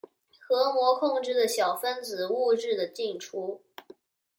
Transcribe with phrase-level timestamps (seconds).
[0.47, 3.61] 核膜控制小分子物质的进出。